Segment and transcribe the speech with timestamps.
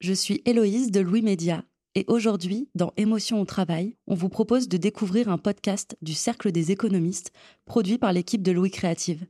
[0.00, 1.64] Je suis Héloïse de Louis Média
[1.96, 6.52] et aujourd'hui, dans Émotion au travail, on vous propose de découvrir un podcast du Cercle
[6.52, 7.32] des économistes
[7.64, 9.26] produit par l'équipe de Louis Créative.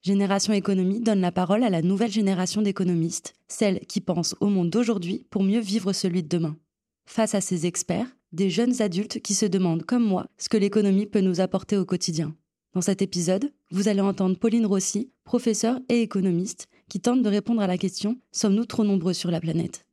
[0.00, 4.70] Génération Économie donne la parole à la nouvelle génération d'économistes, celle qui pense au monde
[4.70, 6.56] d'aujourd'hui pour mieux vivre celui de demain.
[7.04, 11.06] Face à ces experts, des jeunes adultes qui se demandent, comme moi, ce que l'économie
[11.06, 12.32] peut nous apporter au quotidien.
[12.74, 17.60] Dans cet épisode, vous allez entendre Pauline Rossi, professeure et économiste, qui tente de répondre
[17.60, 19.84] à la question Sommes-nous trop nombreux sur la planète?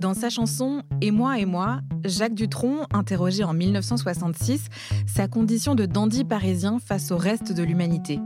[0.00, 4.68] Dans sa chanson Et moi et moi, Jacques Dutronc interrogeait en 1966
[5.08, 8.20] sa condition de dandy parisien face au reste de l'humanité.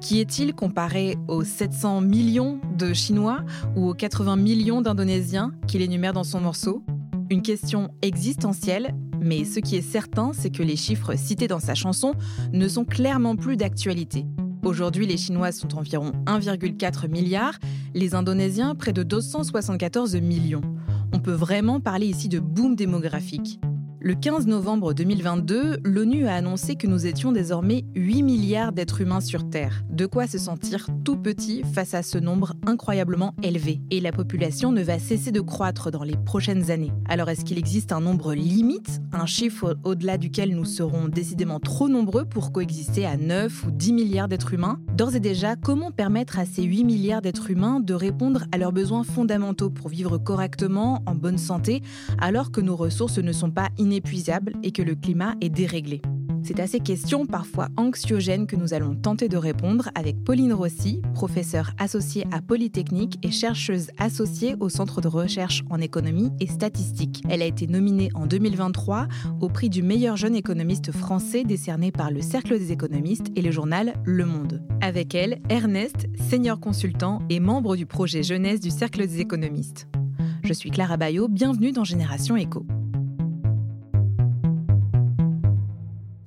[0.00, 3.44] Qui est-il comparé aux 700 millions de Chinois
[3.76, 6.82] ou aux 80 millions d'Indonésiens qu'il énumère dans son morceau?
[7.28, 11.74] Une question existentielle, mais ce qui est certain, c'est que les chiffres cités dans sa
[11.74, 12.14] chanson
[12.54, 14.24] ne sont clairement plus d'actualité.
[14.62, 17.58] Aujourd'hui, les Chinois sont environ 1,4 milliard,
[17.94, 20.60] les Indonésiens près de 274 millions.
[21.12, 23.58] On peut vraiment parler ici de boom démographique.
[24.02, 29.20] Le 15 novembre 2022, l'ONU a annoncé que nous étions désormais 8 milliards d'êtres humains
[29.20, 29.84] sur Terre.
[29.90, 33.82] De quoi se sentir tout petit face à ce nombre incroyablement élevé.
[33.90, 36.94] Et la population ne va cesser de croître dans les prochaines années.
[37.10, 41.90] Alors est-ce qu'il existe un nombre limite, un chiffre au-delà duquel nous serons décidément trop
[41.90, 44.80] nombreux pour coexister à 9 ou 10 milliards d'êtres humains?
[44.96, 48.72] D'ores et déjà, comment permettre à ces 8 milliards d'êtres humains de répondre à leurs
[48.72, 51.82] besoins fondamentaux pour vivre correctement, en bonne santé,
[52.18, 56.00] alors que nos ressources ne sont pas inépuisable et que le climat est déréglé
[56.42, 61.02] c'est à ces questions parfois anxiogènes que nous allons tenter de répondre avec Pauline Rossi,
[61.14, 67.22] professeure associée à Polytechnique et chercheuse associée au Centre de recherche en économie et statistique.
[67.28, 69.08] Elle a été nominée en 2023
[69.40, 73.50] au prix du meilleur jeune économiste français décerné par le Cercle des économistes et le
[73.50, 74.62] journal Le Monde.
[74.80, 79.88] Avec elle, Ernest, senior consultant et membre du projet jeunesse du Cercle des économistes.
[80.42, 82.64] Je suis Clara Bayot, bienvenue dans Génération Éco.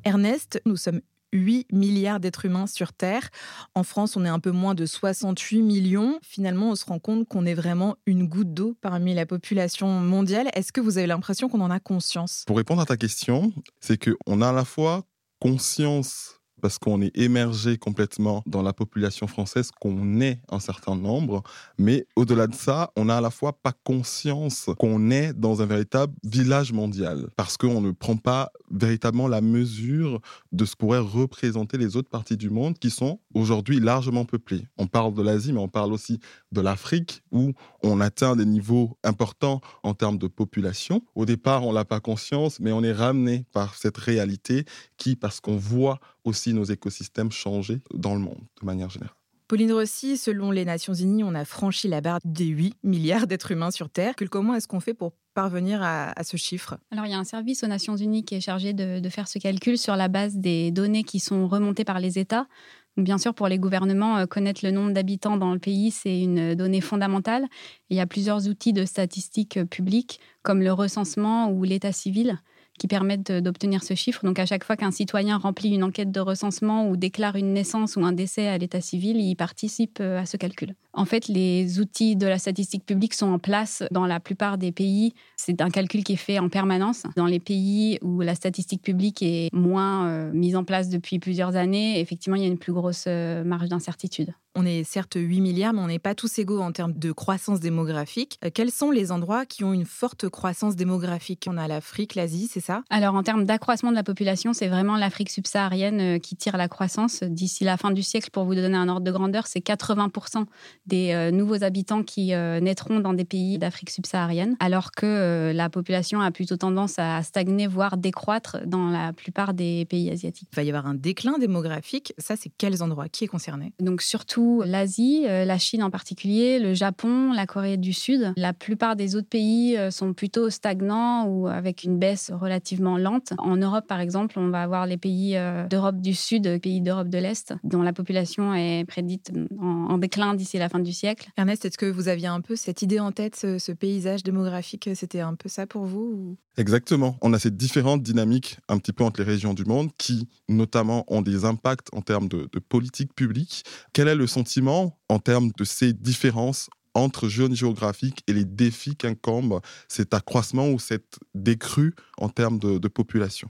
[0.05, 1.01] Ernest, nous sommes
[1.33, 3.29] 8 milliards d'êtres humains sur Terre.
[3.75, 6.19] En France, on est un peu moins de 68 millions.
[6.21, 10.49] Finalement, on se rend compte qu'on est vraiment une goutte d'eau parmi la population mondiale.
[10.53, 12.43] Est-ce que vous avez l'impression qu'on en a conscience?
[12.45, 15.03] Pour répondre à ta question, c'est qu'on a à la fois
[15.39, 21.43] conscience parce qu'on est émergé complètement dans la population française, qu'on est un certain nombre,
[21.77, 25.65] mais au-delà de ça, on n'a à la fois pas conscience qu'on est dans un
[25.65, 30.21] véritable village mondial, parce qu'on ne prend pas véritablement la mesure
[30.53, 34.65] de ce que pourraient représenter les autres parties du monde qui sont aujourd'hui largement peuplées.
[34.77, 36.19] On parle de l'Asie, mais on parle aussi
[36.51, 37.51] de l'Afrique, où
[37.83, 41.03] on atteint des niveaux importants en termes de population.
[41.15, 44.65] Au départ, on n'a pas conscience, mais on est ramené par cette réalité
[44.97, 49.15] qui, parce qu'on voit aussi nos écosystèmes changer dans le monde de manière générale.
[49.47, 53.51] Pauline Rossi, selon les Nations Unies, on a franchi la barre des 8 milliards d'êtres
[53.51, 54.15] humains sur Terre.
[54.31, 56.77] Comment est-ce qu'on fait pour parvenir à, ce chiffre?
[56.91, 59.27] Alors, il y a un service aux Nations Unies qui est chargé de, de, faire
[59.27, 62.47] ce calcul sur la base des données qui sont remontées par les États.
[62.95, 66.53] Bien sûr, pour les gouvernements, euh, connaître le nombre d'habitants dans le pays, c'est une
[66.55, 67.45] donnée fondamentale.
[67.89, 72.39] Il y a plusieurs outils de statistiques publiques, comme le recensement ou l'état civil,
[72.79, 74.25] qui permettent d'obtenir ce chiffre.
[74.25, 77.95] Donc à chaque fois qu'un citoyen remplit une enquête de recensement ou déclare une naissance
[77.95, 80.75] ou un décès à l'état civil, il participe euh, à ce calcul.
[80.93, 84.71] En fait, les outils de la statistique publique sont en place dans la plupart des
[84.71, 85.13] pays.
[85.45, 87.03] C'est un calcul qui est fait en permanence.
[87.17, 91.57] Dans les pays où la statistique publique est moins euh, mise en place depuis plusieurs
[91.57, 94.33] années, effectivement, il y a une plus grosse euh, marge d'incertitude.
[94.55, 97.59] On est certes 8 milliards, mais on n'est pas tous égaux en termes de croissance
[97.59, 98.39] démographique.
[98.45, 101.45] Euh, quels sont les endroits qui ont une forte croissance démographique?
[101.49, 102.83] On a l'Afrique, l'Asie, c'est ça?
[102.89, 107.23] Alors en termes d'accroissement de la population, c'est vraiment l'Afrique subsaharienne qui tire la croissance.
[107.23, 110.45] D'ici la fin du siècle, pour vous donner un ordre de grandeur, c'est 80%
[110.85, 112.27] des euh, nouveaux habitants qui
[112.61, 117.67] naîtront dans des pays d'Afrique subsaharienne, alors que la population a plutôt tendance à stagner,
[117.67, 120.49] voire décroître dans la plupart des pays asiatiques.
[120.53, 122.13] Il va y avoir un déclin démographique.
[122.17, 123.09] Ça, c'est quels endroits?
[123.09, 123.73] Qui est concerné?
[123.79, 128.33] Donc surtout l'Asie, euh, la Chine en particulier, le Japon, la Corée du Sud.
[128.37, 133.33] La plupart des autres pays euh, sont plutôt stagnants ou avec une baisse relativement lente.
[133.37, 137.09] En Europe, par exemple, on va avoir les pays euh, d'Europe du Sud, pays d'Europe
[137.09, 141.29] de l'Est, dont la population est prédite en, déclin d'ici la fin du siècle.
[141.37, 145.22] Ernest, est-ce que vous aviez un peu cette idée en tête, ce, paysage démographique C'était
[145.27, 147.17] un peu ça pour vous Exactement.
[147.21, 151.03] On a ces différentes dynamiques un petit peu entre les régions du monde qui, notamment,
[151.07, 153.63] ont des impacts en termes de, politique publique.
[153.93, 158.95] Quel est le sentiment en termes de ces différences entre zones géographiques et les défis
[158.95, 163.49] qu'incombe cet accroissement ou cette décrue en termes de, population?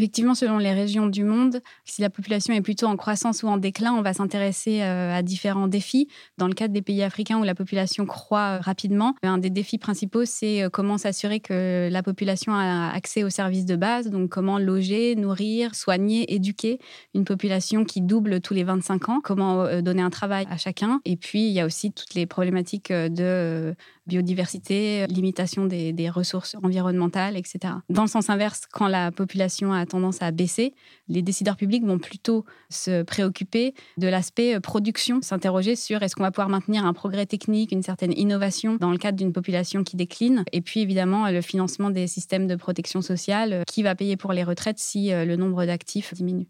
[0.00, 3.58] Effectivement, selon les régions du monde, si la population est plutôt en croissance ou en
[3.58, 6.08] déclin, on va s'intéresser euh, à différents défis.
[6.38, 9.76] Dans le cadre des pays africains où la population croît euh, rapidement, un des défis
[9.76, 14.30] principaux, c'est euh, comment s'assurer que la population a accès aux services de base, donc
[14.30, 16.78] comment loger, nourrir, soigner, éduquer
[17.12, 21.02] une population qui double tous les 25 ans, comment donner un travail à chacun.
[21.04, 23.74] Et puis, il y a aussi toutes les problématiques de
[24.10, 27.74] biodiversité, limitation des, ressources environnementales, etc.
[27.88, 30.74] Dans le sens inverse, quand la population a tendance à baisser,
[31.08, 36.24] les décideurs publics vont plutôt se préoccuper de l'aspect euh, production, s'interroger sur est-ce qu'on
[36.24, 39.96] va pouvoir maintenir un progrès technique, une certaine innovation dans le cadre d'une population qui
[39.96, 44.16] décline, et puis évidemment le financement des systèmes de protection sociale, euh, qui va payer
[44.16, 46.46] pour les retraites si euh, le nombre d'actifs diminue.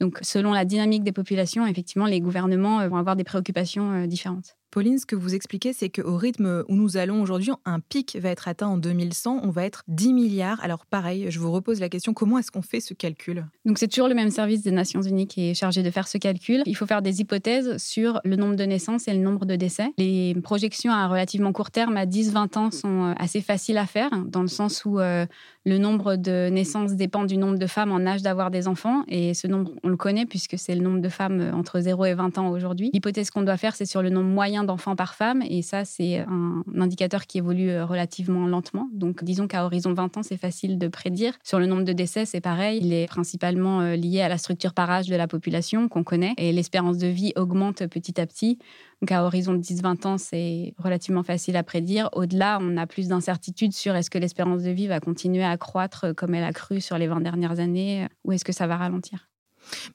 [0.00, 4.56] Donc selon la dynamique des populations, effectivement, les gouvernements vont avoir des préoccupations différentes.
[4.74, 8.30] Pauline, ce que vous expliquez, c'est qu'au rythme où nous allons aujourd'hui, un pic va
[8.30, 10.58] être atteint en 2100, on va être 10 milliards.
[10.64, 13.46] Alors pareil, je vous repose la question, comment est-ce qu'on fait ce calcul?
[13.64, 16.18] Donc c'est toujours le même service des Nations Unies qui est chargé de faire ce
[16.18, 16.64] calcul.
[16.66, 19.92] Il faut faire des hypothèses sur le nombre de naissances et le nombre de décès.
[19.96, 24.10] Les projections à relativement court terme, à 10-20 ans, sont euh, assez faciles à faire,
[24.26, 25.24] dans le sens où euh,
[25.66, 29.02] le nombre de naissances dépend du nombre de femmes en âge d'avoir des enfants.
[29.08, 32.04] Et ce nombre, on le connaît puisque c'est le nombre de femmes euh, entre 0
[32.04, 32.90] et 20 ans aujourd'hui.
[32.92, 35.42] L'hypothèse qu'on doit faire, c'est sur le nombre moyen d'enfants par femme.
[35.48, 38.88] Et ça, c'est un indicateur qui évolue euh, relativement lentement.
[38.92, 41.32] Donc, disons qu'à horizon 20 ans, c'est facile de prédire.
[41.42, 42.80] Sur le nombre de décès, c'est pareil.
[42.82, 46.34] Il est principalement euh, lié à la structure par âge de la population qu'on connaît.
[46.36, 48.58] Et l'espérance de vie augmente petit à petit.
[49.04, 52.08] Donc, à horizon de 10-20 ans, c'est relativement facile à prédire.
[52.12, 56.14] Au-delà, on a plus d'incertitudes sur est-ce que l'espérance de vie va continuer à croître
[56.16, 59.28] comme elle a cru sur les 20 dernières années ou est-ce que ça va ralentir.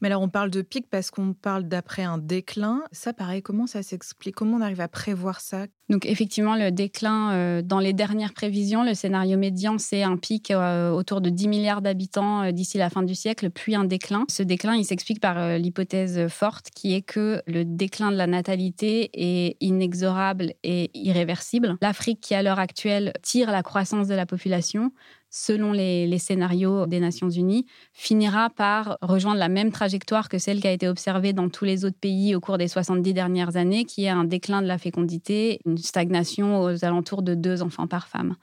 [0.01, 2.83] Mais alors, on parle de pic parce qu'on parle d'après un déclin.
[2.92, 4.36] Ça, pareil, comment ça s'explique?
[4.36, 5.66] Comment on arrive à prévoir ça?
[5.89, 10.51] Donc, effectivement, le déclin, euh, dans les dernières prévisions, le scénario médian, c'est un pic
[10.51, 14.25] euh, autour de 10 milliards d'habitants euh, d'ici la fin du siècle, puis un déclin.
[14.30, 19.10] Ce déclin, il s'explique par l'hypothèse forte qui est que le déclin de la natalité
[19.13, 21.77] est inexorable et irréversible.
[21.81, 24.92] L'Afrique, qui à l'heure actuelle tire la croissance de la population,
[25.29, 30.67] selon les, scénarios des Nations Unies, finira par rejoindre la même trajectoire que celle qui
[30.67, 34.05] a été observée dans tous les autres pays au cours des 70 dernières années, qui
[34.05, 38.35] est un déclin de la fécondité, une stagnation aux alentours de deux enfants par femme.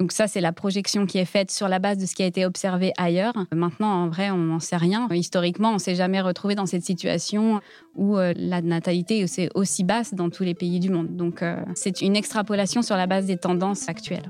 [0.00, 2.26] Donc ça, c'est la projection qui est faite sur la base de ce qui a
[2.26, 3.34] été observé ailleurs.
[3.52, 5.06] Maintenant, en vrai, on n'en sait rien.
[5.12, 7.60] Historiquement, on s'est jamais retrouvé dans cette situation
[7.94, 11.14] où euh, la natalité est aussi basse dans tous les pays du monde.
[11.14, 14.28] Donc euh, c'est une extrapolation sur la base des tendances actuelles.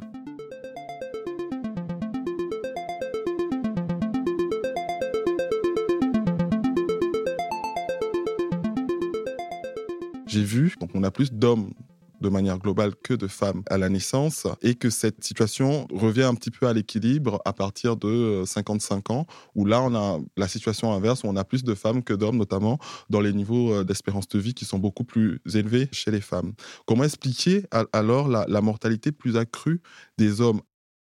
[10.35, 11.71] J'ai vu, donc on a plus d'hommes
[12.21, 16.35] de manière globale que de femmes à la naissance et que cette situation revient un
[16.35, 20.49] petit peu à l'équilibre à partir de 55 euh, ans où là on a la
[20.49, 22.79] situation inverse où on a plus de femmes que d'hommes notamment
[23.11, 26.55] dans les niveaux euh, d'espérance de vie qui sont beaucoup plus élevés chez les femmes.
[26.87, 29.83] Comment expliquer alors la, la mortalité plus accrue
[30.19, 30.63] des hommes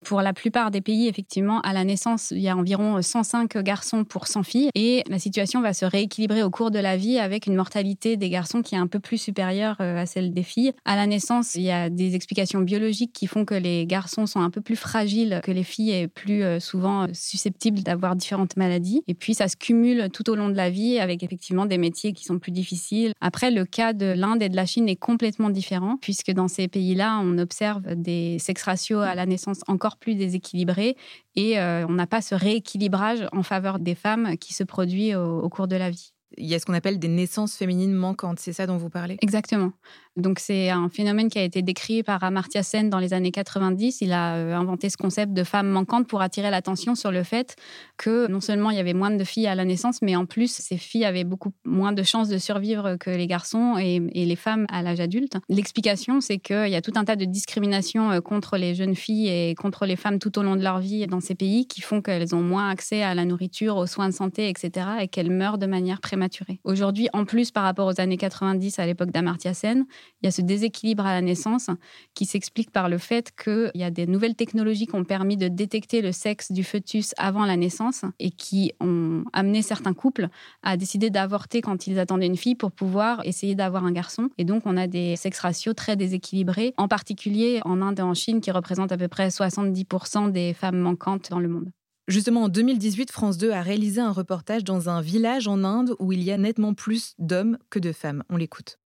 [0.07, 4.05] pour la plupart des pays, effectivement, à la naissance, il y a environ 105 garçons
[4.05, 7.45] pour 100 filles et la situation va se rééquilibrer au cours de la vie avec
[7.45, 10.71] une mortalité des garçons qui est un peu plus supérieure euh, à celle des filles.
[10.85, 14.39] À la naissance, il y a des explications biologiques qui font que les garçons sont
[14.39, 18.55] un peu plus fragiles que les filles et plus euh, souvent euh, susceptibles d'avoir différentes
[18.55, 19.03] maladies.
[19.07, 22.13] Et puis, ça se cumule tout au long de la vie avec effectivement des métiers
[22.13, 23.11] qui sont plus difficiles.
[23.19, 26.69] Après, le cas de l'Inde et de la Chine est complètement différent puisque dans ces
[26.69, 30.95] pays-là, on observe des sex ratios à la naissance encore plus déséquilibré
[31.35, 35.47] et euh, on n'a pas ce rééquilibrage en faveur des femmes qui se produit au
[35.49, 36.13] cours de la vie.
[36.37, 39.17] Il y a ce qu'on appelle des naissances féminines manquantes, c'est ça dont vous parlez?
[39.21, 39.71] Exactement.
[40.17, 44.01] Donc c'est un phénomène qui a été décrit par Amartya Sen dans les années 90.
[44.01, 47.55] Il a euh, inventé ce concept de femme manquante pour attirer l'attention sur le fait
[47.97, 50.51] que non seulement il y avait moins de filles à la naissance, mais en plus
[50.51, 54.65] ces filles avaient beaucoup moins de chances de survivre que les garçons et, les femmes
[54.69, 55.37] à l'âge adulte.
[55.49, 59.29] L'explication, c'est qu'il y a tout un tas de discriminations euh, contre les jeunes filles
[59.29, 62.01] et contre les femmes tout au long de leur vie dans ces pays qui font
[62.01, 64.87] qu'elles ont moins accès à la nourriture, aux soins de santé, etc.
[65.01, 66.59] et qu'elles meurent de manière prématurée.
[66.63, 69.85] Aujourd'hui, en plus par rapport aux années 90 à l'époque d'Amartya Sen,
[70.21, 71.69] il y a ce déséquilibre à la naissance
[72.13, 75.47] qui s'explique par le fait qu'il y a des nouvelles technologies qui ont permis de
[75.47, 80.29] détecter le sexe du fœtus avant la naissance et qui ont amené certains couples
[80.63, 84.29] à décider d'avorter quand ils attendaient une fille pour pouvoir essayer d'avoir un garçon.
[84.37, 88.13] Et donc, on a des sex ratios très déséquilibrés, en particulier en Inde et en
[88.13, 91.71] Chine, qui représentent à peu près 70% des femmes manquantes dans le monde.
[92.07, 96.13] Justement, en 2018, France 2 a réalisé un reportage dans un village en Inde où
[96.13, 98.23] il y a nettement plus d'hommes que de femmes.
[98.29, 98.79] On l'écoute.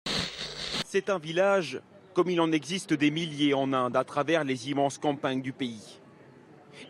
[0.91, 1.83] C'est un village
[2.15, 6.01] comme il en existe des milliers en Inde à travers les immenses campagnes du pays.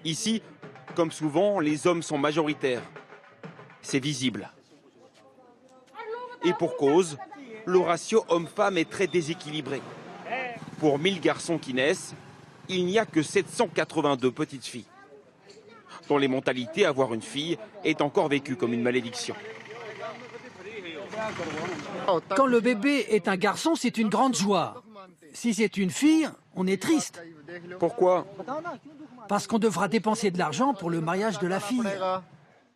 [0.05, 0.40] Ici,
[0.95, 2.83] Comme souvent, les hommes sont majoritaires.
[3.83, 4.50] C'est visible.
[6.45, 7.19] Et pour cause,
[7.67, 9.83] le ratio homme-femme est très déséquilibré.
[10.78, 12.14] Pour 1000 garçons qui naissent,
[12.69, 14.87] il n'y a que 782 petites filles.
[16.09, 19.35] Dans les mentalités, avoir une fille est encore vécu comme une malédiction.
[22.37, 24.82] Quand le bébé est un garçon, c'est une grande joie.
[25.32, 27.22] Si c'est une fille, on est triste.
[27.78, 28.26] Pourquoi
[29.28, 31.82] Parce qu'on devra dépenser de l'argent pour le mariage de la fille.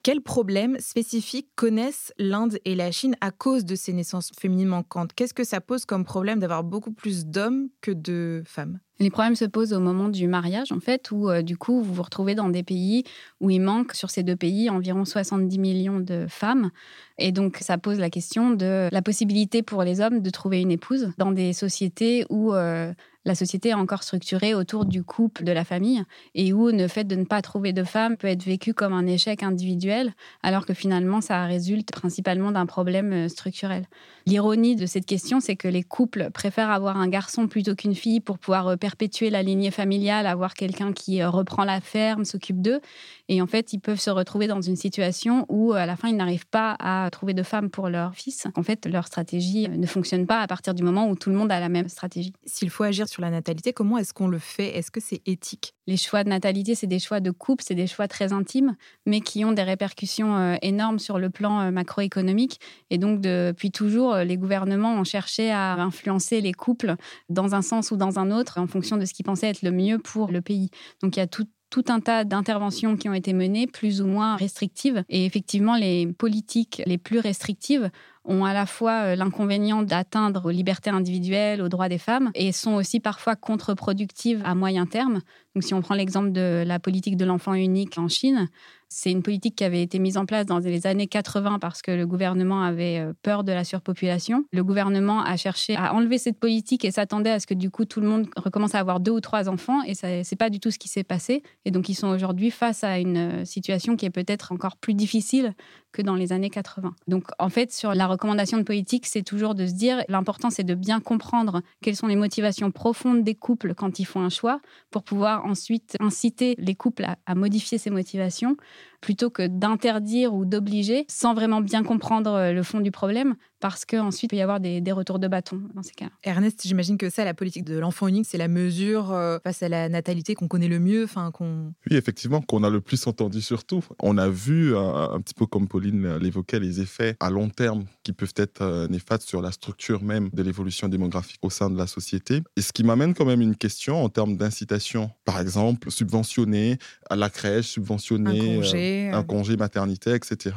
[0.03, 5.13] Quels problèmes spécifiques connaissent l'Inde et la Chine à cause de ces naissances féminines manquantes?
[5.15, 8.81] Qu'est-ce que ça pose comme problème d'avoir beaucoup plus d'hommes que de femmes?
[9.01, 11.95] Les problèmes se posent au moment du mariage, en fait, où euh, du coup, vous
[11.95, 13.05] vous retrouvez dans des pays
[13.41, 16.71] où il manque sur ces deux pays environ 70 millions de femmes.
[17.19, 20.71] Et donc, ça pose la question de la possibilité pour les hommes de trouver une
[20.71, 22.93] épouse dans des sociétés où euh,
[23.25, 26.03] la société est encore structurée autour du couple, de la famille,
[26.35, 29.07] et où le fait de ne pas trouver de femme peut être vécu comme un
[29.07, 33.87] échec individuel, alors que finalement, ça résulte principalement d'un problème euh, structurel.
[34.27, 38.21] L'ironie de cette question, c'est que les couples préfèrent avoir un garçon plutôt qu'une fille
[38.21, 42.81] pour pouvoir perpétuer la lignée familiale, avoir quelqu'un qui euh, reprend la ferme, s'occupe d'eux.
[43.29, 46.17] Et en fait, ils peuvent se retrouver dans une situation où, à la fin, ils
[46.17, 48.47] n'arrivent pas à trouver de femme pour leur fils.
[48.57, 51.37] En fait, leur stratégie euh, ne fonctionne pas à partir du moment où tout le
[51.37, 52.33] monde a la même stratégie.
[52.45, 54.77] S'il faut agir sur la natalité, comment est-ce qu'on le fait?
[54.77, 55.75] Est-ce que c'est éthique?
[55.87, 58.77] Les choix de natalité, c'est des choix de couple, c'est des choix très intimes,
[59.07, 62.61] mais qui ont des répercussions euh, énormes sur le plan macroéconomique.
[62.91, 66.97] Et donc, depuis toujours, les gouvernements ont cherché à influencer les couples
[67.29, 69.71] dans un sens ou dans un autre en fonction de ce qu'ils pensaient être le
[69.71, 70.71] mieux pour le pays.
[71.03, 74.07] Donc il y a tout, tout un tas d'interventions qui ont été menées, plus ou
[74.07, 75.05] moins restrictives.
[75.09, 77.91] Et effectivement, les politiques les plus restrictives
[78.25, 82.53] ont à la fois euh, l'inconvénient d'atteindre aux libertés individuelles, aux droits des femmes, et
[82.53, 85.21] sont aussi parfois contre-productives à moyen terme.
[85.55, 88.49] Donc si on prend l'exemple de la politique de l'enfant unique en Chine,
[88.95, 91.91] c'est une politique qui avait été mise en place dans les années 80 parce que
[91.91, 94.45] le gouvernement avait euh, peur de la surpopulation.
[94.53, 97.87] Le gouvernement a cherché à enlever cette politique et s'attendait à ce que du coup
[97.87, 100.61] tout le monde recommence à avoir deux ou trois enfants et ce n'est pas du
[100.61, 101.43] tout ce qui s'est passé.
[101.65, 104.95] Et donc ils sont aujourd'hui face à une euh, situation qui est peut-être encore plus
[104.95, 105.55] difficile
[105.93, 106.95] que dans les années 80.
[107.09, 110.65] Donc en fait sur la recommandation de politique, c'est toujours de se dire l'important c'est
[110.65, 114.61] de bien comprendre quelles sont les motivations profondes des couples quand ils font un choix
[114.91, 118.57] pour pouvoir ensuite inciter les couples à modifier ces motivations
[119.03, 123.85] plutôt que d'interdire ou d'obliger sans vraiment bien comprendre euh, le fond du problème, parce
[123.85, 126.11] qu'ensuite, il peut y avoir des, retours de bâton dans ces cas.
[126.25, 129.69] Ernest, j'imagine que ça, la politique de l'enfant unique, c'est la mesure euh, face à
[129.69, 131.73] la natalité qu'on connaît le mieux, enfin qu'on...
[131.91, 133.85] Oui, effectivement, qu'on a le plus entendu surtout.
[134.01, 138.13] On a vu, un, petit peu comme Pauline l'évoquait, les effets à long terme qui
[138.13, 141.87] peuvent être euh, néfastes sur la structure même de l'évolution démographique au sein de la
[141.87, 142.43] société.
[142.57, 145.11] Et ce qui m'amène quand même une question en termes d'incitation.
[145.25, 146.79] Par exemple, subventionner
[147.11, 148.41] à la crèche, subventionner...
[148.41, 148.92] Un congé euh.
[149.27, 150.57] Congé maternité, etc.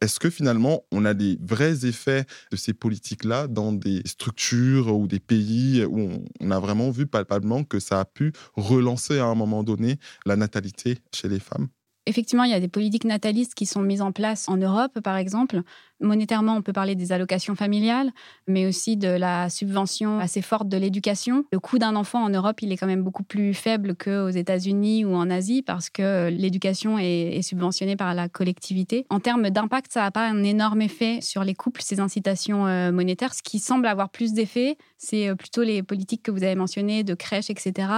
[0.00, 5.06] Est-ce que finalement, on a des vrais effets de ces politiques-là dans des structures ou
[5.06, 9.34] des pays où on a vraiment vu palpablement que ça a pu relancer à un
[9.34, 11.68] moment donné la natalité chez les femmes?
[12.06, 15.16] Effectivement, il y a des politiques natalistes qui sont mises en place en Europe, par
[15.16, 15.62] exemple,
[16.00, 18.10] Monétairement, on peut parler des allocations familiales,
[18.48, 21.44] mais aussi de la subvention assez forte de l'éducation.
[21.52, 25.04] Le coût d'un enfant en Europe, il est quand même beaucoup plus faible qu'aux États-Unis
[25.04, 29.06] ou en Asie parce que l'éducation est, subventionnée par la collectivité.
[29.10, 32.90] En termes d'impact, ça n'a pas un énorme effet sur les couples, ces incitations euh,
[32.90, 33.34] monétaires.
[33.34, 37.04] Ce qui semble avoir plus d'effet, c'est euh, plutôt les politiques que vous avez mentionnées,
[37.04, 37.88] de crèches, etc.,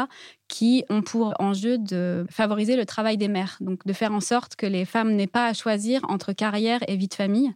[0.49, 4.55] qui ont pour enjeu de favoriser le travail des mères, donc de faire en sorte
[4.57, 7.53] que les femmes n'aient pas à choisir entre carrière et vie de famille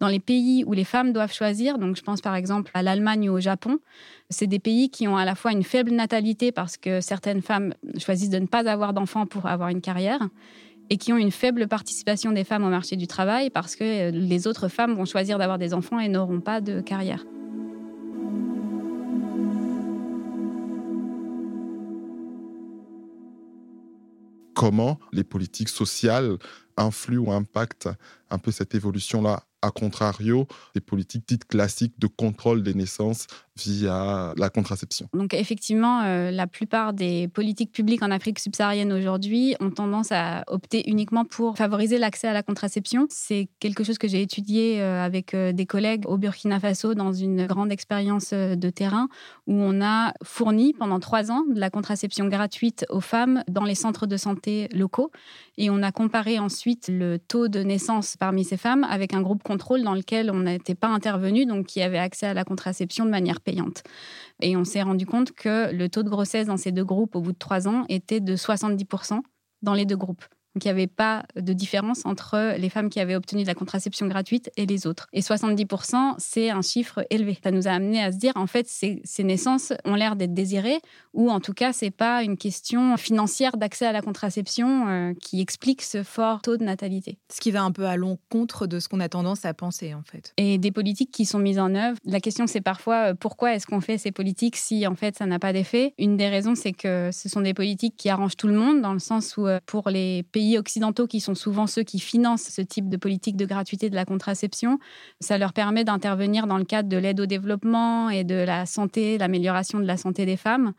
[0.00, 3.30] dans les pays où les femmes doivent choisir, donc je pense par exemple à l'Allemagne
[3.30, 3.78] ou au Japon,
[4.28, 7.74] c'est des pays qui ont à la fois une faible natalité parce que certaines femmes
[7.98, 10.20] choisissent de ne pas avoir d'enfants pour avoir une carrière
[10.90, 14.46] et qui ont une faible participation des femmes au marché du travail parce que les
[14.46, 17.24] autres femmes vont choisir d'avoir des enfants et n'auront pas de carrière.
[24.54, 26.36] Comment les politiques sociales
[26.76, 27.88] influent ou impactent
[28.30, 29.42] un peu cette évolution-là?
[29.64, 33.26] A contrario, des politiques dites classiques de contrôle des naissances
[33.56, 35.08] via la contraception.
[35.14, 40.42] Donc effectivement, euh, la plupart des politiques publiques en Afrique subsaharienne aujourd'hui ont tendance à
[40.48, 43.06] opter uniquement pour favoriser l'accès à la contraception.
[43.10, 47.12] C'est quelque chose que j'ai étudié euh, avec euh, des collègues au Burkina Faso dans
[47.12, 49.08] une grande expérience de terrain
[49.46, 53.76] où on a fourni pendant trois ans de la contraception gratuite aux femmes dans les
[53.76, 55.10] centres de santé locaux
[55.56, 59.42] et on a comparé ensuite le taux de naissance parmi ces femmes avec un groupe
[59.42, 63.10] contrôle dans lequel on n'était pas intervenu, donc qui avait accès à la contraception de
[63.10, 63.40] manière
[64.40, 67.20] Et on s'est rendu compte que le taux de grossesse dans ces deux groupes au
[67.20, 69.20] bout de trois ans était de 70%
[69.62, 70.24] dans les deux groupes.
[70.54, 73.54] Donc il n'y avait pas de différence entre les femmes qui avaient obtenu de la
[73.54, 75.08] contraception gratuite et les autres.
[75.12, 77.38] Et 70%, c'est un chiffre élevé.
[77.42, 80.32] Ça nous a amené à se dire, en fait, ces, ces naissances ont l'air d'être
[80.32, 80.80] désirées,
[81.12, 85.40] ou en tout cas, c'est pas une question financière d'accès à la contraception euh, qui
[85.40, 87.18] explique ce fort taux de natalité.
[87.32, 90.02] Ce qui va un peu à l'encontre de ce qu'on a tendance à penser, en
[90.02, 90.32] fait.
[90.36, 91.98] Et des politiques qui sont mises en œuvre.
[92.04, 95.26] La question, c'est parfois euh, pourquoi est-ce qu'on fait ces politiques si, en fait, ça
[95.26, 95.94] n'a pas d'effet?
[95.98, 98.92] Une des raisons, c'est que ce sont des politiques qui arrangent tout le monde, dans
[98.92, 102.62] le sens où, euh, pour les pays occidentaux, qui sont souvent ceux qui financent ce
[102.62, 104.78] type de politique de gratuité de la contraception,
[105.20, 109.18] ça leur permet d'intervenir dans le cadre de l'aide au développement et de la santé,
[109.18, 110.72] l'amélioration de la santé des femmes.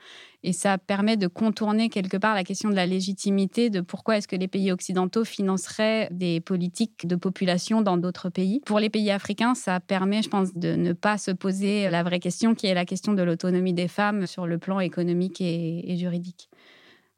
[0.44, 4.28] Et ça permet de contourner quelque part la question de la légitimité de pourquoi est-ce
[4.28, 8.62] que les pays occidentaux financeraient des politiques de population dans d'autres pays.
[8.66, 12.20] Pour les pays africains, ça permet, je pense, de ne pas se poser la vraie
[12.20, 15.98] question qui est la question de l'autonomie des femmes sur le plan économique et, et
[15.98, 16.50] juridique.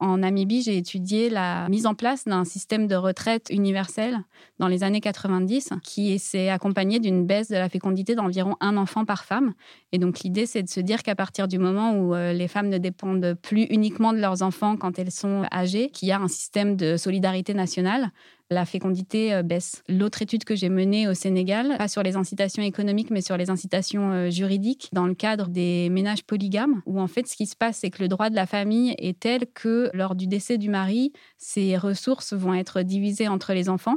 [0.00, 4.18] En Namibie, j'ai étudié la mise en place d'un système de retraite universel
[4.60, 9.04] dans les années 90 qui s'est accompagné d'une baisse de la fécondité d'environ un enfant
[9.04, 9.54] par femme.
[9.90, 12.68] Et donc l'idée, c'est de se dire qu'à partir du moment où euh, les femmes
[12.68, 16.28] ne dépendent plus uniquement de leurs enfants quand elles sont âgées, qu'il y a un
[16.28, 18.12] système de solidarité nationale
[18.50, 19.82] la fécondité euh, baisse.
[19.88, 23.50] L'autre étude que j'ai menée au Sénégal, pas sur les incitations économiques, mais sur les
[23.50, 27.56] incitations euh, juridiques, dans le cadre des ménages polygames, où en fait ce qui se
[27.56, 30.70] passe, c'est que le droit de la famille est tel que lors du décès du
[30.70, 33.96] mari, ses ressources vont être divisées entre les enfants.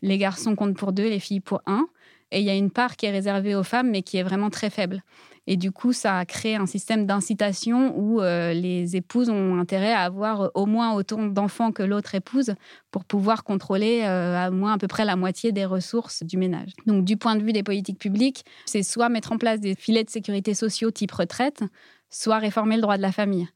[0.00, 1.86] Les garçons comptent pour deux, les filles pour un.
[2.32, 4.50] Et il y a une part qui est réservée aux femmes, mais qui est vraiment
[4.50, 5.02] très faible.
[5.46, 9.92] Et du coup, ça a créé un système d'incitation où euh, les épouses ont intérêt
[9.92, 12.54] à avoir au moins autant d'enfants que l'autre épouse
[12.90, 16.70] pour pouvoir contrôler euh, à moins à peu près la moitié des ressources du ménage.
[16.86, 20.04] Donc, du point de vue des politiques publiques, c'est soit mettre en place des filets
[20.04, 21.64] de sécurité sociaux type retraite,
[22.08, 23.48] soit réformer le droit de la famille.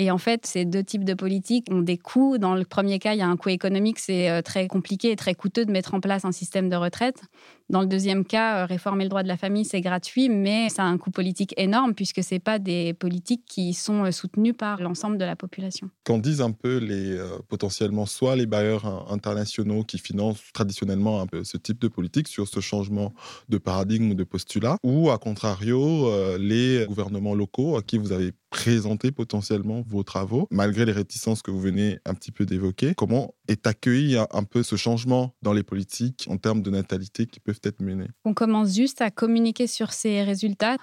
[0.00, 2.38] Et en fait, ces deux types de politiques ont des coûts.
[2.38, 5.16] Dans le premier cas, il y a un coût économique, c'est euh, très compliqué et
[5.16, 7.22] très coûteux de mettre en place un système de retraite.
[7.68, 10.84] Dans le deuxième cas, euh, réformer le droit de la famille, c'est gratuit, mais ça
[10.84, 14.80] a un coût politique énorme puisque ce pas des politiques qui sont euh, soutenues par
[14.80, 15.90] l'ensemble de la population.
[16.04, 21.42] Qu'en disent un peu les potentiellement soit les bailleurs internationaux qui financent traditionnellement un peu
[21.42, 23.12] ce type de politique sur ce changement
[23.48, 26.08] de paradigme ou de postulat, ou à contrario
[26.38, 31.50] les gouvernements locaux à qui vous avez présenter potentiellement vos travaux, malgré les réticences que
[31.50, 32.94] vous venez un petit peu d'évoquer.
[32.94, 37.40] Comment est accueilli un peu ce changement dans les politiques en termes de natalité qui
[37.40, 38.08] peuvent être menées?
[38.24, 40.76] On commence juste à communiquer sur ces résultats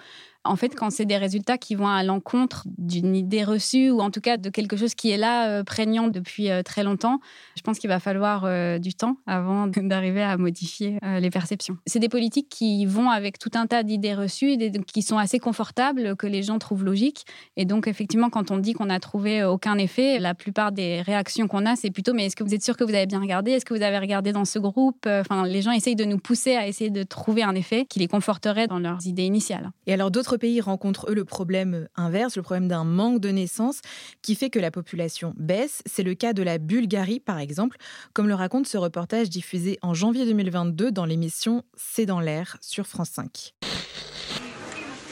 [0.45, 4.12] en fait, quand c'est des résultats qui vont à l'encontre d'une idée reçue ou en
[4.12, 7.19] tout cas de quelque chose qui est là, euh, prégnant depuis euh, très longtemps,
[7.58, 11.77] je pense qu'il va falloir euh, du temps avant d'arriver à modifier les perceptions.
[11.88, 15.39] C'est des politiques qui vont avec tout un tas d'idées reçues, et qui sont assez
[15.39, 17.25] confortables, que les gens trouvent logiques.
[17.58, 21.47] Et donc, effectivement, quand on dit qu'on n'a trouvé aucun effet, la plupart des réactions
[21.47, 23.51] qu'on a, c'est plutôt mais est-ce que vous êtes sûr que vous avez bien regardé?
[23.51, 25.08] Est-ce que vous avez regardé dans ce groupe?
[25.08, 28.08] Enfin, les gens essayent de nous pousser à essayer de trouver un effet qui les
[28.08, 29.71] conforterait dans leurs idées initiales.
[29.88, 33.82] Et alors, d'autres pays rencontrent, eux, le problème inverse, le problème d'un manque de naissance
[34.21, 35.82] qui fait que la population baisse.
[35.86, 37.78] C'est le cas de la Bulgarie, par exemple,
[38.13, 42.88] comme le raconte ce reportage diffusé en janvier 2022 dans l'émission C'est dans l'air sur
[42.88, 43.54] France 5.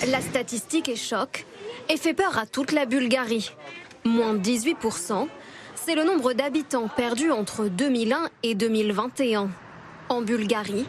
[0.08, 1.46] La statistique est choc
[1.90, 3.52] et fait peur à toute la Bulgarie.
[4.06, 5.28] Moins 18%,
[5.76, 9.50] c'est le nombre d'habitants perdus entre 2001 et 2021.
[10.10, 10.86] En Bulgarie,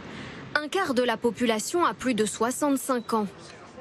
[0.54, 3.26] un quart de la population a plus de 65 ans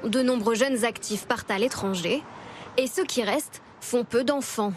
[0.08, 2.22] de nombreux jeunes actifs partent à l'étranger
[2.76, 4.72] et ceux qui restent font peu d'enfants.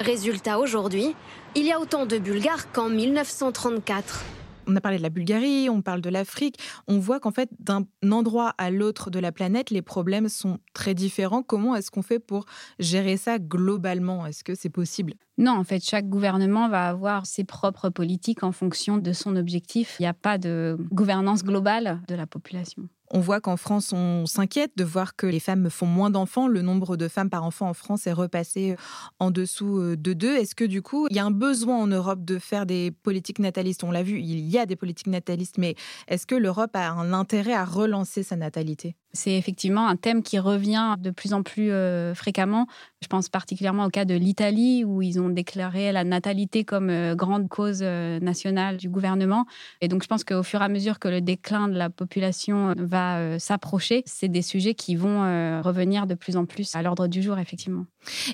[0.00, 1.14] Résultat aujourd'hui,
[1.54, 4.24] il y a autant de Bulgares qu'en 1934.
[4.66, 6.56] On a parlé de la Bulgarie, on parle de l'Afrique.
[6.86, 10.94] On voit qu'en fait, d'un endroit à l'autre de la planète, les problèmes sont très
[10.94, 11.42] différents.
[11.42, 12.44] Comment est-ce qu'on fait pour
[12.78, 14.26] gérer ça globalement?
[14.26, 15.14] Est-ce que c'est possible?
[15.40, 19.96] Non, en fait, chaque gouvernement va avoir ses propres politiques en fonction de son objectif.
[19.98, 22.90] Il n'y a pas de gouvernance globale de la population.
[23.10, 26.46] On voit qu'en France, on s'inquiète de voir que les femmes font moins d'enfants.
[26.46, 28.76] Le nombre de femmes par enfant en France est repassé euh,
[29.18, 30.36] en dessous euh, de deux.
[30.36, 33.38] Est-ce que du coup, il y a un besoin en Europe de faire des politiques
[33.38, 33.82] natalistes?
[33.82, 35.74] On l'a vu, il y a des politiques natalistes, mais
[36.06, 38.94] est-ce que l'Europe a un intérêt à relancer sa natalité?
[39.12, 42.66] C'est effectivement un thème qui revient de plus en plus euh, fréquemment.
[43.02, 47.14] Je pense particulièrement au cas de l'Italie, où ils ont déclaré la natalité comme euh,
[47.14, 49.46] grande cause euh, nationale du gouvernement.
[49.80, 52.74] Et donc, je pense qu'au fur et à mesure que le déclin de la population
[52.76, 55.20] va s'approcher, c'est des sujets qui vont
[55.62, 57.86] revenir de plus en plus à l'ordre du jour, effectivement.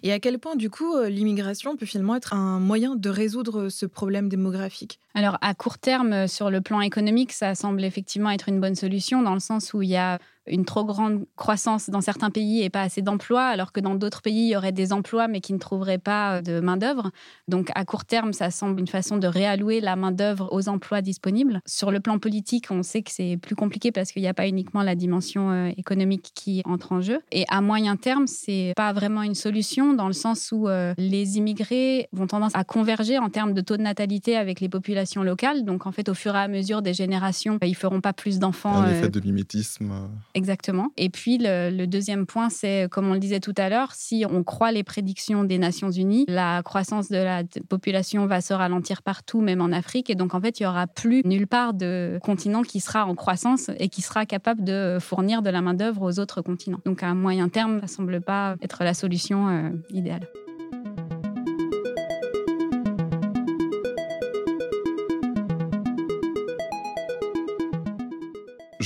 [0.02, 3.86] Et à quel point, du coup, l'immigration peut finalement être un moyen de résoudre ce
[3.86, 5.00] problème démographique?
[5.14, 9.22] Alors, à court terme, sur le plan économique, ça semble effectivement être une bonne solution,
[9.22, 12.70] dans le sens où il y a une trop grande croissance dans certains pays et
[12.70, 15.52] pas assez d'emplois, alors que dans d'autres pays, il y aurait des emplois mais qui
[15.52, 17.10] ne trouveraient pas de main-d'œuvre.
[17.48, 21.60] Donc à court terme, ça semble une façon de réallouer la main-d'œuvre aux emplois disponibles.
[21.66, 24.48] Sur le plan politique, on sait que c'est plus compliqué parce qu'il n'y a pas
[24.48, 27.20] uniquement la dimension euh, économique qui entre en jeu.
[27.32, 31.38] Et à moyen terme, c'est pas vraiment une solution dans le sens où euh, les
[31.38, 35.64] immigrés vont tendance à converger en termes de taux de natalité avec les populations locales.
[35.64, 38.82] Donc en fait, au fur et à mesure des générations, ils feront pas plus d'enfants.
[38.82, 39.92] Un effet de mimétisme.
[40.36, 40.92] Exactement.
[40.98, 44.44] Et puis le, deuxième point, c'est comme on le disait tout à l'heure, si on
[44.44, 49.40] croit les prédictions des Nations Unies, la croissance de la population va se ralentir partout,
[49.40, 50.10] même en Afrique.
[50.10, 53.14] Et donc en fait, il y aura plus nulle part de continent qui sera en
[53.14, 56.80] croissance et qui sera capable de fournir de la main d'œuvre aux autres continents.
[56.84, 60.28] Donc à moyen terme, ça semble pas être la solution euh, idéale.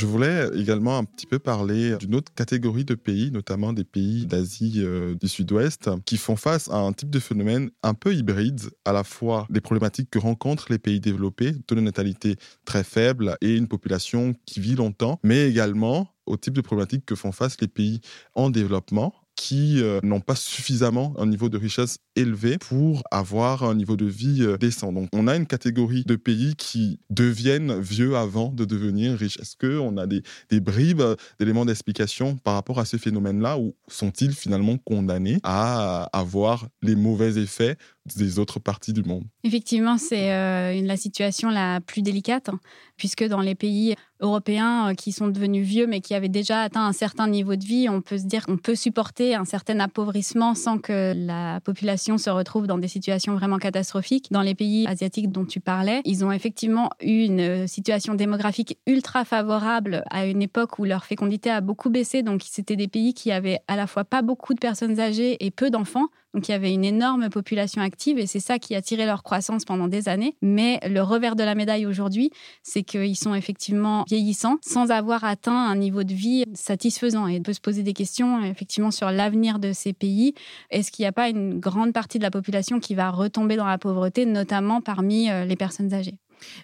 [0.01, 4.25] Je voulais également un petit peu parler d'une autre catégorie de pays, notamment des pays
[4.25, 8.63] d'Asie euh, du Sud-Ouest, qui font face à un type de phénomène un peu hybride,
[8.87, 13.37] à la fois des problématiques que rencontrent les pays développés, taux de natalité très faible
[13.43, 17.61] et une population qui vit longtemps, mais également au type de problématiques que font face
[17.61, 18.01] les pays
[18.35, 23.75] en développement qui euh, n'ont pas suffisamment un niveau de richesse élevé pour avoir un
[23.75, 24.93] niveau de vie euh, décent.
[24.93, 29.39] Donc, on a une catégorie de pays qui deviennent vieux avant de devenir riches.
[29.39, 30.23] Est-ce qu'on a des,
[30.61, 31.03] bribes
[31.39, 37.39] d'éléments d'explication par rapport à ce phénomène-là ou sont-ils finalement condamnés à avoir les mauvais
[37.39, 37.77] effets
[38.17, 39.25] des autres parties du monde?
[39.45, 42.61] Effectivement, c'est euh, la situation la plus délicate, hein,
[42.97, 46.87] puisque dans les pays européens euh, qui sont devenus vieux, mais qui avaient déjà atteint
[46.87, 50.55] un certain niveau de vie, on peut se dire qu'on peut supporter un certain appauvrissement
[50.55, 54.29] sans que la population se retrouve dans des situations vraiment catastrophiques.
[54.31, 59.25] Dans les pays asiatiques dont tu parlais, ils ont effectivement eu une situation démographique ultra
[59.25, 62.23] favorable à une époque où leur fécondité a beaucoup baissé.
[62.23, 65.51] Donc, c'était des pays qui avaient à la fois pas beaucoup de personnes âgées et
[65.51, 66.09] peu d'enfants.
[66.35, 69.23] Donc il y avait une énorme population active et c'est ça qui a tiré leur
[69.23, 70.37] croissance pendant des années.
[70.43, 72.31] Mais le revers de la médaille aujourd'hui,
[72.63, 77.27] c'est qu'ils sont effectivement vieillissants sans avoir atteint un niveau de vie satisfaisant.
[77.27, 80.35] Et on peut se poser des questions effectivement sur l'avenir de ces pays.
[80.71, 83.67] Est-ce qu'il n'y a pas une grande partie de la population qui va retomber dans
[83.67, 86.17] la pauvreté, notamment parmi euh, les personnes âgées?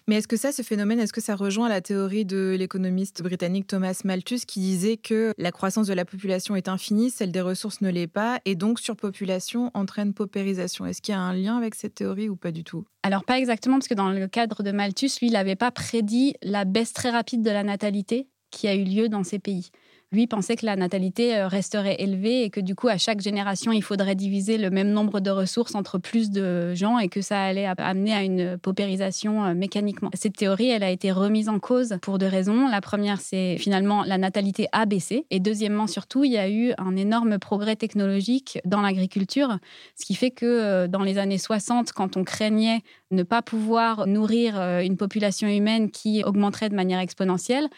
[0.07, 3.67] Mais est-ce que ça, ce phénomène, est-ce que ça rejoint la théorie de l'économiste britannique
[3.67, 7.81] Thomas Malthus qui disait que la croissance de la population est infinie, celle des ressources
[7.81, 10.87] ne l'est pas, et donc surpopulation entraîne paupérisation?
[10.87, 12.85] Est-ce qu'il y a un lien avec cette théorie ou pas du tout?
[13.03, 16.35] Alors pas exactement, parce que dans le cadre de Malthus, lui, il n'avait pas prédit
[16.43, 19.71] la baisse très rapide de la natalité qui a eu lieu dans ces pays
[20.13, 23.73] lui pensait que la natalité euh, resterait élevée et que du coup, à chaque génération,
[23.73, 27.43] il faudrait diviser le même nombre de ressources entre plus de gens et que ça
[27.43, 30.11] allait amener à une paupérisation euh, mécaniquement.
[30.15, 32.69] Cette théorie, elle a été remise en cause pour deux raisons.
[32.69, 35.27] La première, c'est finalement la natalité a baissé.
[35.31, 39.59] Et deuxièmement, surtout, il y a eu un énorme progrès technologique dans l'agriculture,
[39.99, 44.07] ce qui fait que euh, dans les années 60, quand on craignait ne pas pouvoir
[44.07, 47.69] nourrir une population humaine qui augmenterait de manière exponentielle,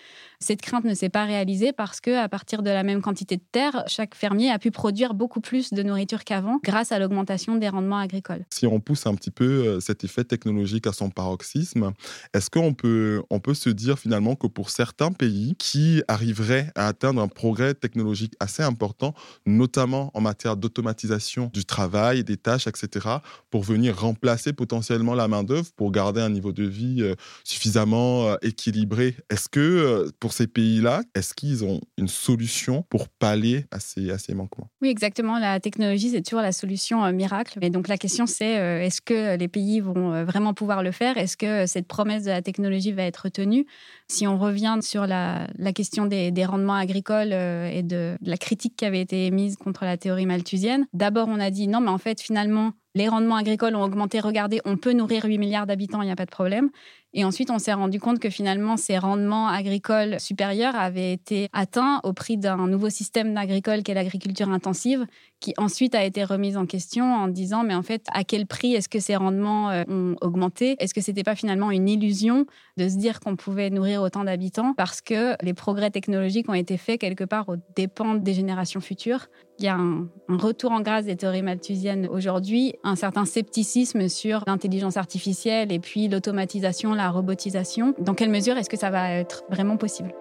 [0.40, 3.42] cette crainte ne s'est pas réalisée parce que à partir de la même quantité de
[3.50, 7.68] terre, chaque fermier a pu produire beaucoup plus de nourriture qu'avant grâce à l'augmentation des
[7.68, 8.44] rendements agricoles.
[8.50, 11.92] Si on pousse un petit peu euh, cet effet technologique à son paroxysme,
[12.34, 16.86] est-ce qu'on peut, on peut se dire finalement que pour certains pays qui arriveraient à
[16.86, 19.14] atteindre un progrès technologique assez important,
[19.44, 23.08] notamment en matière d'automatisation du travail, des tâches, etc.,
[23.50, 28.36] pour venir remplacer potentiellement la main-d'œuvre, pour garder un niveau de vie euh, suffisamment euh,
[28.42, 34.10] équilibré, est-ce que pour ces pays-là, est-ce qu'ils ont une solution pour pallier à ces,
[34.10, 34.70] à ces manquements?
[34.80, 35.38] Oui, exactement.
[35.38, 37.58] La technologie, c'est toujours la solution euh, miracle.
[37.62, 40.92] Et donc la question, c'est euh, est-ce que les pays vont euh, vraiment pouvoir le
[40.92, 41.16] faire?
[41.18, 43.66] Est-ce que cette promesse de la technologie va être tenue
[44.10, 48.86] Si on revient sur la, question des, rendements agricoles et de, de la critique qui
[48.86, 52.20] avait été émise contre la théorie malthusienne, d'abord on a dit non, mais en fait,
[52.20, 54.20] finalement, les rendements agricoles ont augmenté.
[54.20, 56.70] Regardez, on peut nourrir 8 milliards d'habitants, il n'y a pas de problème.
[57.14, 62.00] Et ensuite, on s'est rendu compte que finalement, ces rendements agricoles supérieurs avaient été atteints
[62.04, 65.06] au prix d'un nouveau système agricole qu'est l'agriculture intensive,
[65.40, 68.74] qui ensuite a été remise en question en disant, mais en fait, à quel prix
[68.74, 70.76] est-ce que ces rendements euh, ont augmenté?
[70.80, 72.44] Est-ce que c'était pas finalement une illusion
[72.76, 76.76] de se dire qu'on pouvait nourrir autant d'habitants parce que les progrès technologiques ont été
[76.76, 79.28] faits quelque part aux dépens des générations futures?
[79.58, 84.44] Il y a un, retour en grâce des théories malthusiennes aujourd'hui, un certain scepticisme sur
[84.46, 87.94] l'intelligence artificielle et puis l'automatisation, la robotisation.
[87.98, 90.14] Dans quelle mesure est-ce que ça va être vraiment possible?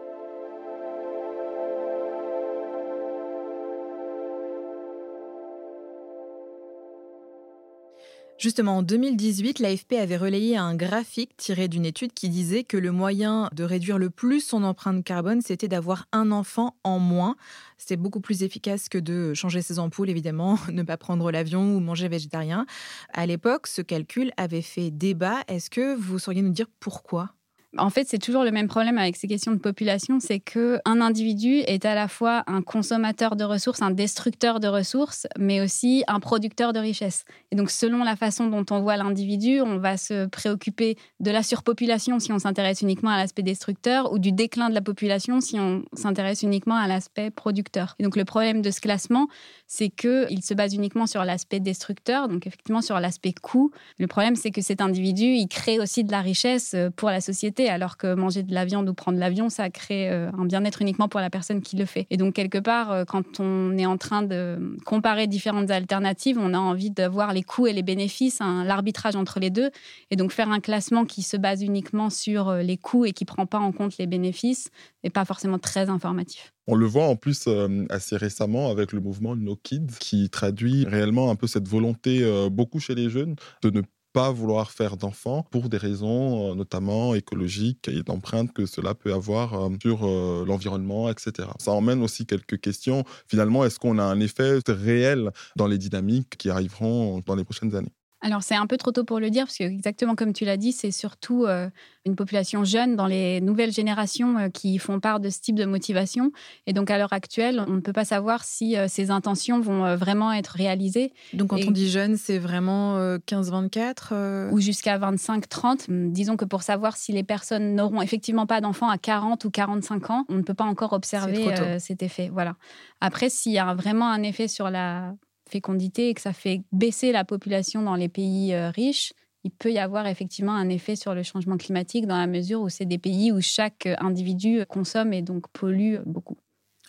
[8.40, 12.92] Justement, en 2018, l'AFP avait relayé un graphique tiré d'une étude qui disait que le
[12.92, 17.36] moyen de réduire le plus son empreinte carbone, c'était d'avoir un enfant en moins.
[17.80, 21.80] C'était beaucoup plus efficace que de changer ses ampoules, évidemment, ne pas prendre l'avion ou
[21.80, 22.68] manger végétarien.
[23.12, 25.42] À l'époque, ce calcul avait fait débat.
[25.48, 27.37] Est-ce que vous sauriez nous dire pourquoi?
[27.78, 31.02] En fait, c'est toujours le même problème avec ces questions de population, c'est que un
[31.02, 36.04] individu est à la fois un consommateur de ressources, un destructeur de ressources, mais aussi
[36.08, 37.26] un producteur de richesses.
[37.52, 41.44] Et donc, selon la façon dont on voit l'individu, on va se préoccuper de la
[41.44, 45.60] surpopulation si on s'intéresse uniquement à l'aspect destructeur, ou du déclin de la population si
[45.60, 47.96] on s'intéresse uniquement à l'aspect producteur.
[48.00, 49.28] Et donc, le problème de ce classement,
[49.68, 53.72] c'est que il se base uniquement sur l'aspect destructeur, donc effectivement sur l'aspect coût.
[54.00, 57.67] Le problème, c'est que cet individu, il crée aussi de la richesse pour la société
[57.70, 61.08] alors que manger de la viande ou prendre l'avion, ça crée euh, un bien-être uniquement
[61.08, 62.08] pour la personne qui le fait.
[62.10, 66.54] Et donc, quelque part, euh, quand on est en train de comparer différentes alternatives, on
[66.54, 69.70] a envie de voir les coûts et les bénéfices, l'arbitrage entre les deux.
[70.12, 73.24] Et donc, faire un classement qui se base uniquement sur euh, les coûts et qui
[73.24, 74.70] ne prend pas en compte les bénéfices
[75.04, 76.54] n'est pas forcément très informatif.
[76.68, 77.48] On le voit en plus
[77.90, 82.82] assez récemment avec le mouvement No Kids qui traduit réellement un peu cette volonté beaucoup
[82.82, 83.82] chez les jeunes de ne
[84.14, 89.14] pas vouloir faire d'enfants pour des raisons euh, notamment écologiques et d'empreintes que cela peut
[89.14, 91.50] avoir euh, sur euh, l'environnement, etc.
[91.60, 93.04] Ça emmène aussi quelques questions.
[93.28, 97.76] Finalement, est-ce qu'on a un effet réel dans les dynamiques qui arriveront dans les prochaines
[97.76, 97.97] années?
[98.22, 100.58] Alors c'est un peu trop tôt pour le dire, parce que exactement comme tu l'as
[100.58, 101.70] dit, c'est surtout euh,
[102.06, 105.66] une population jeune dans les nouvelles générations euh, qui font part de ce type de
[105.66, 106.32] motivation.
[106.66, 109.96] Et donc à l'heure actuelle, on ne peut pas savoir si euh, ces intentions vont
[109.96, 111.14] vraiment être réalisées.
[111.34, 115.90] Donc quand on dit jeune, c'est vraiment 15-24 Ou jusqu'à 25-30.
[115.90, 119.52] Hum, disons que pour savoir si les personnes n'auront effectivement pas d'enfants à 40 ou
[119.52, 122.30] 45 ans, on ne peut pas encore observer cet effet.
[122.34, 122.56] Voilà.
[123.00, 125.14] Après, s'il y a vraiment un effet sur la
[125.50, 129.72] fécondité et que ça fait baisser la population dans les pays euh, riches, il peut
[129.72, 132.98] y avoir effectivement un effet sur le changement climatique dans la mesure où c'est des
[132.98, 136.38] pays où chaque euh, individu consomme et donc pollue beaucoup.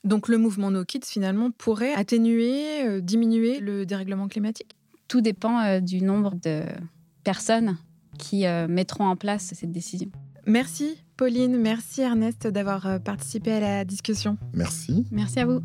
[0.04, 4.76] Donc le mouvement No Kids finalement pourrait atténuer, euh, diminuer le dérèglement climatique?
[5.08, 6.64] Tout dépend du nombre de
[7.24, 7.78] personnes
[8.18, 10.10] qui mettront en place cette décision.
[10.44, 14.36] Merci Pauline, merci Ernest d'avoir participé à la discussion.
[14.52, 15.06] Merci.
[15.10, 15.62] Merci à vous.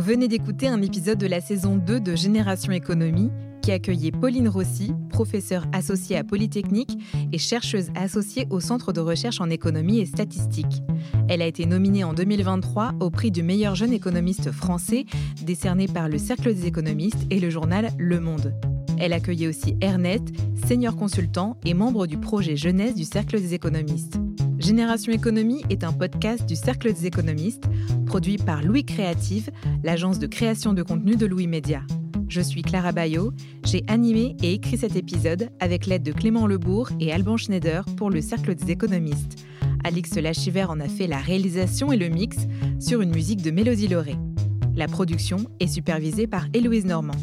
[0.00, 4.48] Vous venez d'écouter un épisode de la saison 2 de Génération Économie qui accueillait Pauline
[4.48, 6.96] Rossi, professeure associée à Polytechnique
[7.32, 10.82] et chercheuse associée au Centre de recherche en économie et statistique.
[11.28, 15.04] Elle a été nominée en 2023 au prix du meilleur jeune économiste français,
[15.42, 18.54] décerné par le Cercle des économistes et le journal Le Monde.
[18.98, 20.28] Elle accueillait aussi Ernest,
[20.66, 24.18] senior consultant et membre du projet jeunesse du Cercle des économistes.
[24.60, 27.64] Génération Économie est un podcast du Cercle des économistes,
[28.04, 29.48] produit par Louis Créative,
[29.82, 31.80] l'agence de création de contenu de Louis Média.
[32.28, 33.32] Je suis Clara Bayot,
[33.64, 38.10] j'ai animé et écrit cet épisode avec l'aide de Clément Lebourg et Alban Schneider pour
[38.10, 39.46] le Cercle des économistes.
[39.82, 42.36] Alix Lachiver en a fait la réalisation et le mix
[42.78, 44.16] sur une musique de Mélodie Lauré.
[44.76, 47.16] La production est supervisée par Héloïse Normand.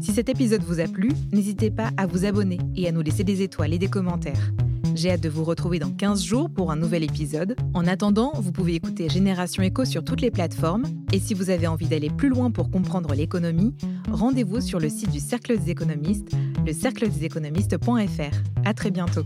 [0.00, 3.24] Si cet épisode vous a plu, n'hésitez pas à vous abonner et à nous laisser
[3.24, 4.52] des étoiles et des commentaires.
[4.96, 7.54] J'ai hâte de vous retrouver dans 15 jours pour un nouvel épisode.
[7.74, 10.84] En attendant, vous pouvez écouter Génération Echo sur toutes les plateformes.
[11.12, 13.74] Et si vous avez envie d'aller plus loin pour comprendre l'économie,
[14.10, 16.30] rendez-vous sur le site du Cercle des économistes,
[16.64, 18.64] le cercledeséconomistes.fr.
[18.64, 19.24] À très bientôt.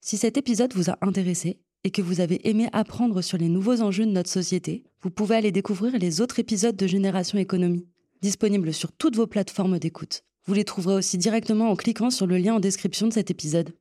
[0.00, 3.82] Si cet épisode vous a intéressé et que vous avez aimé apprendre sur les nouveaux
[3.82, 7.86] enjeux de notre société, vous pouvez aller découvrir les autres épisodes de Génération Économie,
[8.22, 10.22] disponibles sur toutes vos plateformes d'écoute.
[10.46, 13.74] Vous les trouverez aussi directement en cliquant sur le lien en description de cet épisode.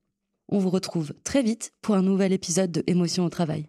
[0.50, 3.68] On vous retrouve très vite pour un nouvel épisode de Émotion au travail.